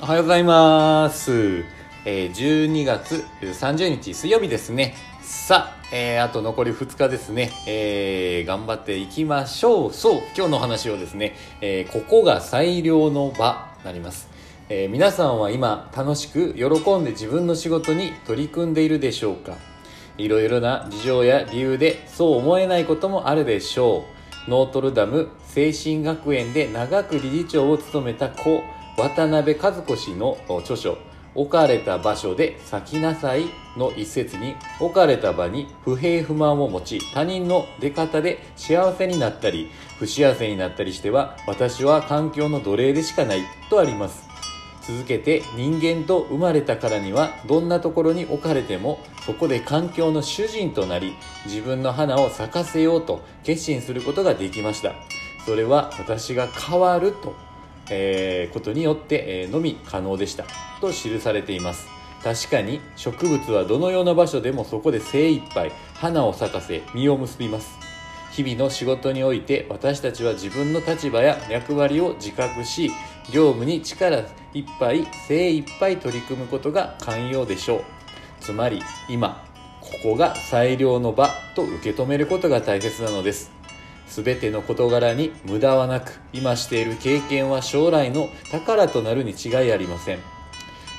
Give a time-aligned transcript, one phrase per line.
[0.00, 1.64] おはようございます。
[2.04, 4.94] えー、12月30日水曜日ですね。
[5.20, 7.50] さあ、えー、あと残り2日ですね。
[7.66, 9.92] えー、頑張っていきましょう。
[9.92, 14.28] そう、今日の話はですね、えー、ここが最良の場なります。
[14.68, 16.66] えー、皆さんは今楽しく喜
[16.98, 19.56] んで自分の仕事に取り組んでいるでしょうか？
[20.16, 24.04] いろいろな事情や理由でそう思えないこともあるでしょ
[24.46, 24.50] う。
[24.50, 28.62] ノートルダム精神学園で長く理事長を務めた子
[28.98, 30.98] 渡辺和子氏の著書
[31.36, 33.44] 「置かれた場所で咲きなさい」
[33.78, 44.26] の一節に置かれた場に不平不満を持ち他人の出方で幸せになったり不幸せになったりしては私は環境の奴隷でしかないとあります。
[44.82, 54.94] 続けて人間と生まれたからにはどんなところに置かれてもそこで環境の主人となり自分の花を咲かせようと決心することができました。
[55.44, 57.34] それは私が変わると
[57.90, 60.44] えー、ことによって、え、のみ可能でした。
[60.80, 61.88] と記されています。
[62.22, 67.78] 確かに植物はどのような場所でもそこで精一杯花を咲かせ実を結びます。
[68.32, 72.90] 日々の仕事において私たちは自分の立場や役割を自覚し
[73.32, 74.18] 業務に力
[74.54, 77.84] いっぱい精一杯取り組むことが寛容でしょう。
[78.40, 79.44] つまり今
[79.80, 83.57] ここが最良の場と受け止めることが大切なのです。
[84.10, 90.18] 全ての事柄に無駄はなく今している経験は将来の宝となるに違いありません。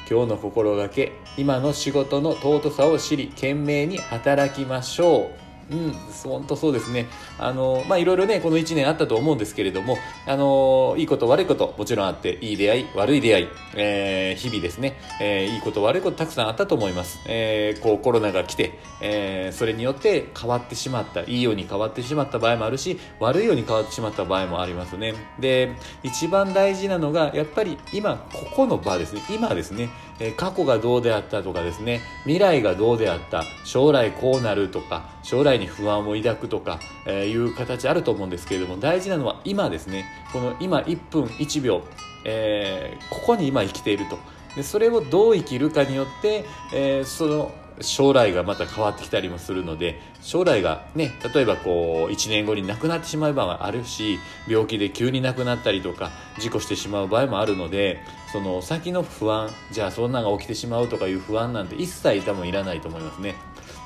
[0.10, 5.49] 今日の心がけ今の仕事の尊さを知り懸命に働きましょう。
[5.72, 5.92] うん、
[6.24, 7.08] 本当そうですね。
[7.38, 17.20] あの、まあ、いろいろね、この1年あったと思うんですけれども、あの、いいこと悪いこともちろんあって、いい出会い、悪い出会い、えー、日々ですね、えー、いいこと悪いことたくさんあったと思います。
[17.28, 25.14] えー、こうコロナが来て、えー、それによって変わってしまった、いいように変わってしまった場合もあるし、悪いように変わってしまった場合もありますね。
[25.40, 41.84] で、一番大事なのが、やっぱり今、ここの場ですね、今ですね、え過去がどうであったとかですね、未来がどうであった、将来こうなるとか、将来に不安を抱くとか、えー、いう形あると思うんですけれども、大事なのは今ですね、この今1分1秒、
[42.26, 44.18] えー、ここに今生きていると。
[44.56, 46.44] でそれをどう生きるかによって、
[46.74, 58.00] えー、その将来がまた変わってきたりもするので将来がね例えばこう1年後に亡くなってしまう場合もあるし病気で急に亡くなったりとか事故してしまう場合もあるので
[58.32, 63.36] その先の不安じゃあそんなのが起きてしまうとかいう不安なんて一切多分いらないと思いますね。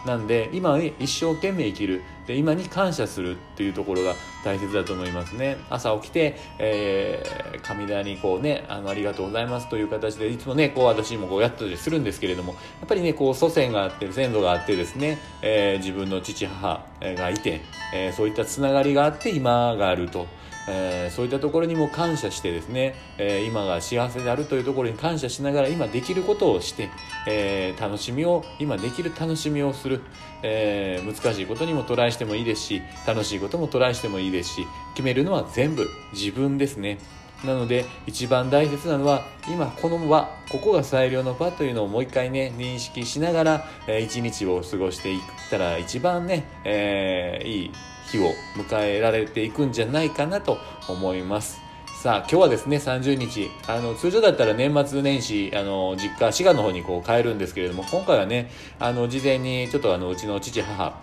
[0.06, 17.62] なんで今一生懸命生きるで今に感謝するっていうところが大切だと思いますね朝起きて、えー、神田にこうねあのありがとうございますという形でいつもねこう私もこうやったりするんですけれどもやっぱりねこう祖先があって先祖があってですね、えー、自分の父母がいて、
[17.94, 20.28] えー、そういったつながりがあって今があると。
[20.68, 26.90] えー、そういったところにも感謝してですね、えー、今が幸せであるというところに感謝しながら今できることをして、
[27.28, 30.02] えー、楽しみを今できる楽しみをする、
[30.42, 36.98] え難しいことにもトライしてもいいですし楽しいこともトライしてもいいですし決めるのは全部自分ですね。
[37.44, 47.72] なので一番大切なのは今この場ここが最良の場というのをもう一回ね認識しながら、え一日を過ごしていったら一番ね、えいい
[48.14, 50.58] 日を迎えられていくんじゃないかなと
[50.88, 51.62] 思います。
[52.02, 53.50] さあ、今日はですね、30日。
[53.68, 61.00] あの、通常だったら年末年始、あの、実家、滋賀の方にこう帰るんですけれども、今回はね、あの、事前にちょっとあの、うちの父、母、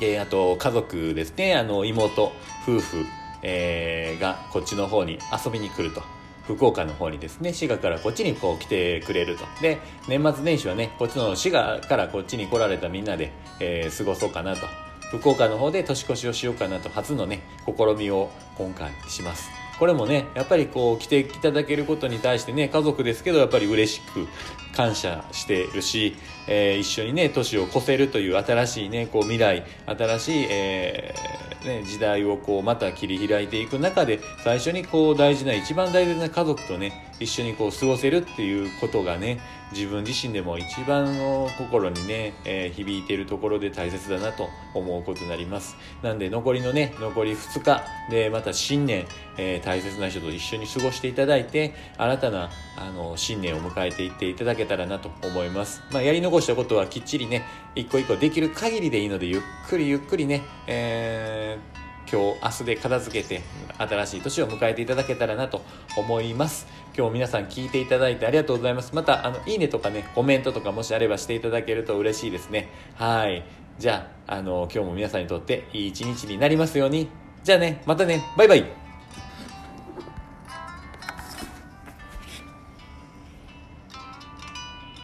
[0.00, 2.32] えー、あと家族ですね、あの、妹、
[2.66, 3.04] 夫婦、
[3.42, 6.02] えー、がこっちの方に遊びに来ると。
[6.46, 9.44] 福岡の方にですね、滋賀からこっちにこう来てくれると。
[9.60, 9.78] で、
[10.08, 14.87] 年末年始はね、こっちの滋賀からこっちに来られたみんなで、えー、過ごそうかなと。
[15.10, 19.50] 福岡の方で年越しをしようかなと初のね試みを今回します。
[19.78, 24.26] これもねやっぱりこう来ていただけることに対してね家族ですけどやっぱり嬉しく
[24.74, 26.16] 感謝してるし、
[26.48, 39.40] えー、一緒にね年を越せるという新しいねこう未来新しい、えー、ね、時代をこうまた切り開いていく中で最初にこう大事な一番大事な家族とね一緒にこう過ごせるっていうことがね
[39.72, 45.76] 自分自身でも一番の心にね、えー、響いているところで大切だなと思うことになります。
[46.02, 49.06] なんで残りのね残り2日でまた新年、
[49.36, 57.44] えー、大切な人と一緒に過ごしていただいて新たなあの新年を迎えていっていただけたらなと思います、まあ、やり残したことはきっちりね
[57.74, 61.77] 一個一個できる限りでいいのでゆっくりゆっくりね、えー
[62.10, 63.42] 今日明日で片付けて
[63.76, 65.62] 新しい年を迎えていただけたらなと
[65.96, 66.66] 思います。
[66.96, 68.94] 今日皆さん聞いていただいてありがとうございます。
[68.94, 72.68] またあのいいねとかねコメントとかもしあればしていただけると嬉しいですね。
[72.94, 73.44] はい。
[73.78, 77.08] じゃああの今日も皆さんにとっていい一日になりますように。
[77.44, 78.24] じゃあねまたね。
[78.36, 78.87] バイバイ。